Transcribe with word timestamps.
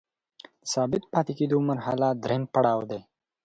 د 0.61 0.65
ثابت 0.73 1.03
پاتې 1.13 1.33
کیدو 1.39 1.57
مرحله 1.69 2.07
دریم 2.23 2.43
پړاو 2.53 2.81
دی. 2.89 3.01